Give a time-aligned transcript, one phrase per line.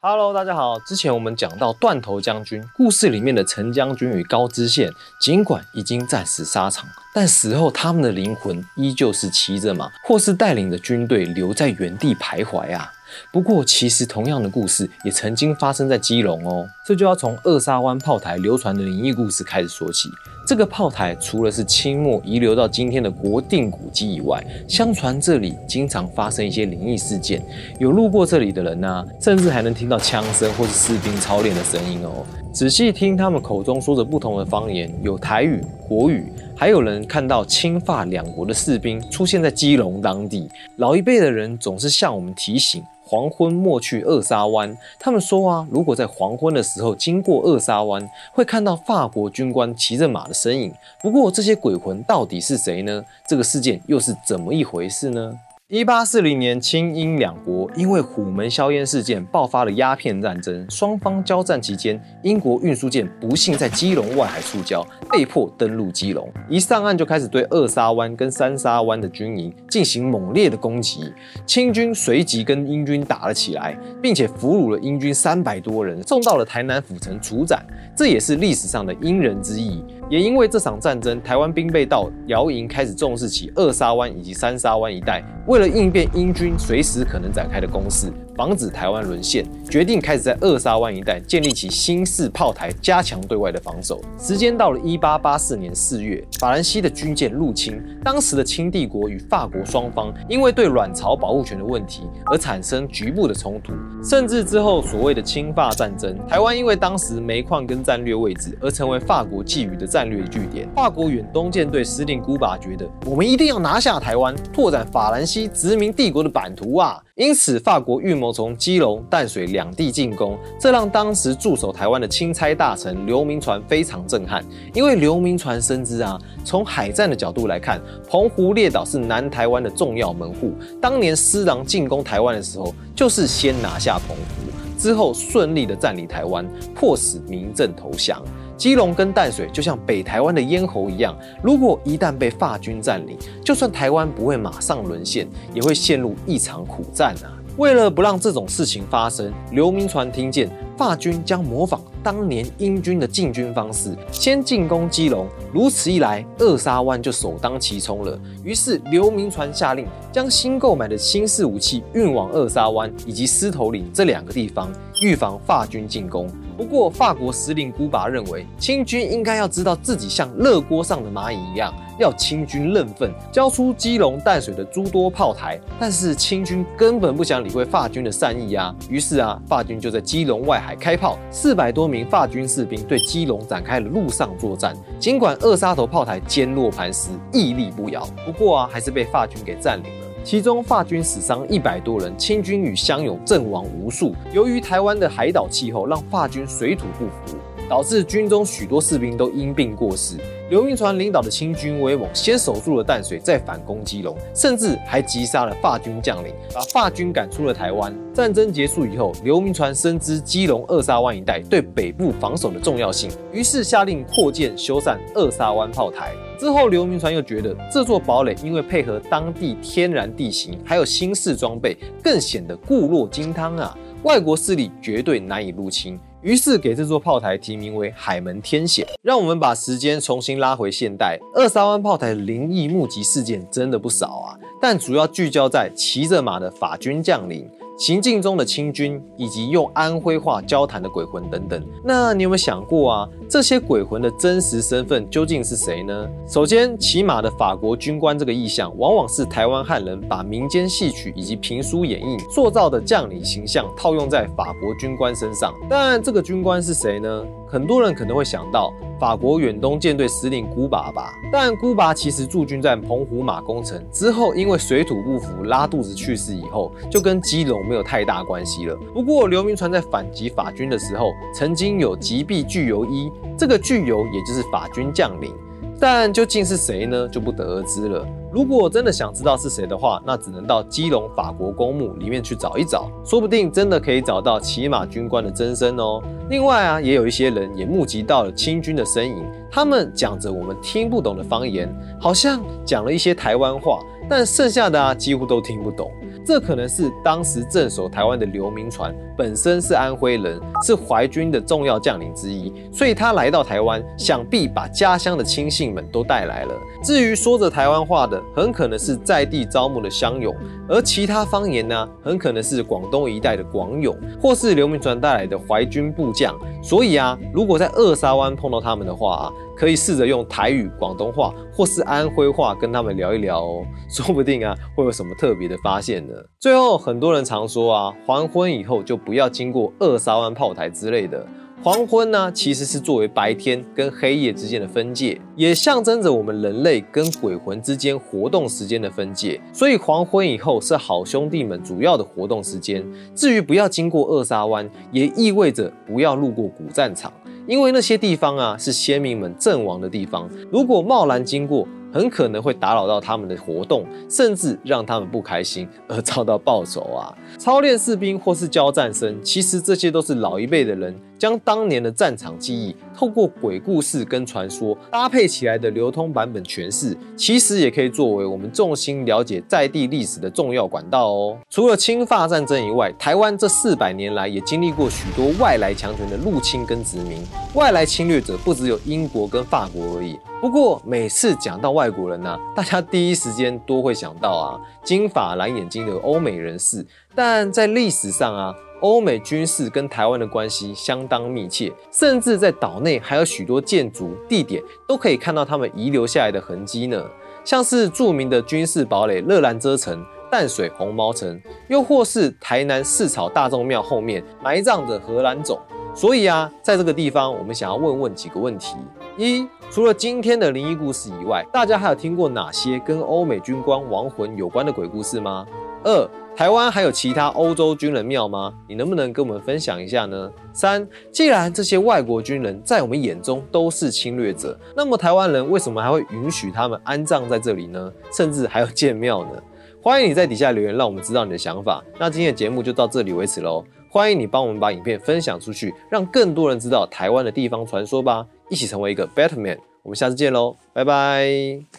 [0.00, 0.78] Hello，大家好。
[0.78, 12.92] 之前我们讲到断头将军故事里面的陈将军与高知县，尽管已经战死沙场，但死后他们的灵魂依旧是骑着马，或是带领着军队留在原地徘徊啊。
[13.32, 16.68] 不过，其实同样的故事也曾经发生在基隆哦。
[16.86, 20.08] 这就要从二沙湾炮台流传的灵异故事开始说起。
[20.48, 27.42] 这个炮台除了是清末遗留到今天的国定古迹以外，相传这里经常发生一些灵异事件。
[27.78, 32.24] 有路过这里的人呢，甚至还能听到枪声或是士兵操练的声音哦。
[32.50, 40.50] 仔细听他们口中说着不同的方言，有台语、国语，还有人看到清法两国的士兵出现在基隆当地。
[40.74, 42.82] 老一辈的人总是向我们提醒。
[43.04, 44.76] 黄昏莫去二沙湾。
[44.98, 50.74] 他们说啊，如果在黄昏的时候经过二沙湾，会看到法国军官骑着马的身影。
[51.00, 53.04] 不过这些鬼魂到底是谁呢？
[53.24, 55.38] 这个事件又是怎么一回事呢？
[55.70, 60.66] 一八四零年，清英两国因为虎门销烟事件爆发了鸦片战争。
[60.70, 66.32] 双方交战期间，英国运输舰不幸在基隆外海触礁，被迫登陆基隆。
[66.48, 71.12] 一上岸就开始对二沙湾跟三沙湾的军营进行猛烈的攻击。
[71.44, 77.62] 清军随即跟英军打了起来，并且俘虏了英军三百多人，送到了台南府城处斩。
[77.94, 79.84] 这也是历史上的英人之役。
[80.10, 88.10] 也因为这场战争，台湾兵备道姚营开始重视起二沙湾以及三沙湾一带，为了应变英军随时可能展开的攻势。
[88.38, 94.00] 防止台湾沦陷，决定开始在扼沙湾一带建立起新式炮台，加强对外的防守。
[94.16, 103.72] 时间到了一八八四年四月，法兰西的军舰入侵，当时的清帝国与法国双方因为对卵巢保护权的问题而产生局部的冲突，
[104.08, 106.16] 甚至之后所谓的清法战争。
[106.28, 110.68] 台湾因为当时煤矿跟战略位置而成为法国觊觎的战略据点。
[110.76, 117.02] 法国远东舰队司令古巴觉得，我们一定要拿下台湾，拓展法兰西殖民帝国的版图啊！
[117.18, 124.44] 因此，法国预谋从基隆、淡水两地进攻，这让当时驻守台湾的钦差大臣刘铭传非常震撼。
[124.72, 130.52] 因为刘铭传深知啊，从海战的角度来看，澎湖列岛是南台湾的重要门户。
[130.80, 138.22] 当年施琅进攻台湾的时候，就是先拿下澎湖，之后顺利的占领台湾，迫使民政投降。
[138.56, 147.37] 基隆跟淡水就像北台湾的咽喉一样，如果一旦被法军占领，就算台湾不会马上沦陷，也会陷入一场苦战啊！
[147.58, 158.16] 为了不让这种事情发生，刘铭传听见法军将模仿当年英军的进军方式，先进攻基隆，如此一来，二沙湾就首当其冲了。
[158.44, 164.70] 于是刘铭传下令将新购买的新式武器运往二沙湾以及狮头岭这两个地方，
[165.02, 166.30] 预防法军进攻。
[166.56, 175.58] 不过，法国司令孤拔认为，清军应该要知道自己像热锅上的蚂蚁一样，要清军认份，交出基隆淡水的诸多炮台。
[175.78, 178.74] 但是清军根本不想理会法军的善意啊！
[178.88, 184.76] 于是啊，法军就在基隆外海开炮，四百多名法军士兵对基隆展开了陆上作战。
[184.98, 190.06] 尽管二沙头炮台坚若磐石，屹立不摇，不过啊，还是被法军给占领了。
[190.24, 194.14] 其中法军死伤一百多人，清军与乡勇阵亡无数。
[194.32, 197.38] 由于台湾的海岛气候让法军水土不服，
[197.68, 200.16] 导致军中许多士兵都因病过世。
[200.50, 207.94] 刘铭传领导的清军威猛，先守住了淡水，再反攻基隆，甚至还击杀了法军将领，把法军赶出了台湾。
[208.14, 216.14] 战争结束以后，刘铭传深知基隆二沙湾一带对北部防守的重要性，于是下令扩建修缮二沙湾炮台。
[216.38, 223.76] 之后，刘铭传又觉得这座堡垒因为配合当地天然地形，还有新式装备，更显得固若金汤啊！
[224.04, 226.00] 外国势力绝对难以入侵。
[226.22, 228.86] 于是给这座炮台提名为海门天险。
[229.02, 237.48] 让我们把时间重新拉回现代，二沙湾炮台灵异目击事件真的不少啊，但主要聚焦在骑着马的法军将领。
[237.78, 243.08] 行进中的清军，以及用安徽话交谈的鬼魂等等，那你有没有想过啊？
[243.30, 246.08] 这些鬼魂的真实身份究竟是谁呢？
[246.26, 255.54] 首先，骑马的法国军官这个意象，往往是台湾汉人把民间戏曲以及评书演绎塑造的将领形象套用在法国军官身上。
[255.70, 257.24] 但这个军官是谁呢？
[257.46, 258.70] 很多人可能会想到
[259.00, 268.74] 法国远东舰队司令孤拔吧，但孤拔其实驻军在澎湖马公城之后，因为水土不服拉肚子去世以后，就跟基隆没有太大关系了。
[268.94, 275.32] 不过刘铭传在反击法军的时候，曾经有击毙巨游一，这个巨游也就是法军将领。
[275.80, 277.06] 但究竟是谁呢？
[277.06, 278.04] 就不得而知了。
[278.32, 286.02] 如果真的想知道是谁的话，那只能到基隆法国公墓里面去找一找，说不定真的可以找到骑马军官的真身哦。
[286.28, 293.78] 另外啊，也有一些人也目击到了清军的身影，他们讲着我们听不懂的方言，好像讲了一些台湾话，
[294.10, 295.88] 但剩下的啊几乎都听不懂。
[296.28, 306.52] 这可能是当时镇守台湾的刘铭传本身是安徽人，是淮军的重要将领之一，所以他来到台湾，想必把家乡的亲信们都带来了。
[306.84, 310.36] 至于说着台湾话的，很可能是在地招募的乡勇，
[310.68, 316.38] 而其他方言呢，很可能是广东一带的广勇，或是刘铭传带来的淮军部将。
[316.62, 319.32] 所以啊，如果在二沙湾碰到他们的话啊。
[319.58, 326.14] 可以试着用台语、广东话或是安徽话跟他们聊一聊哦， 说不定啊会有什么特别的发现呢。
[326.38, 331.26] 最后，很多人常说啊，黄昏以后就不要经过二沙湾炮台之类的。
[331.60, 339.40] 黄昏呢，其实是作为白天跟黑夜之间的分界，也象征着我们人类跟鬼魂之间活动时间的分界。
[339.52, 342.86] 所以黄昏以后是好兄弟们主要的活动时间。
[343.12, 347.12] 至于不要经过二沙湾，也意味着不要路过古战场。
[347.48, 357.08] 因为那些地方啊，是先民们阵亡的地方，如果贸然经过，很可能会打扰到他们的活动，甚至让他们不开心而遭到报仇啊！
[357.38, 360.94] 操练士兵或是教战生，其实这些都是老一辈的人。
[361.18, 371.36] 将当年的战场记忆透过鬼故事跟传说搭配起来的流通版本诠释，其实也可以作为我们重心了解在地历史的重要管道哦。
[371.50, 377.22] 除了侵法战争以外，台湾这四百年来也经历过许多外来强权的入侵跟殖民。
[377.54, 380.18] 外来侵略者不只有英国跟法国而已。
[380.40, 386.86] 不过每次讲到外国人呢，大家第一时间都会想到啊，金发蓝眼睛的欧美人士。
[387.14, 388.54] 但在历史上啊。
[388.80, 397.04] 欧美军事跟台湾的关系相当密切，甚至在岛内还有许多建筑地点都可以看到他们遗留下来的痕迹呢。
[397.44, 405.58] 像是著名的军事堡垒乐兰遮城、淡水红毛城，又或是台南四草大众庙后面埋葬的荷兰种。
[405.94, 408.76] 所以啊，在这个地方，我们想要问问几个问题：
[409.16, 415.46] 一，除了今天的灵异故事以外，大家还有听过哪些跟欧美军官亡魂有关的鬼故事吗？
[415.84, 418.54] 二台湾还有其他欧洲军人庙吗？
[418.68, 420.30] 你能不能跟我们分享一下呢？
[420.52, 427.92] 三，既然这些外国军人在我们眼中都是侵略者，那么台湾人为什么还会允许他们安葬在这里呢？
[428.12, 429.42] 甚至还要建庙呢？
[429.82, 431.82] 欢迎你在底下留言，让我们知道你的想法。
[431.98, 433.64] 那今天的节目就到这里为止喽。
[433.90, 438.26] 欢迎你帮我们把影片分享出去，让更多人知道台湾的地方传说吧。
[438.50, 439.58] 一起成为一个 better man。
[439.82, 441.78] 我们下次见喽，拜拜。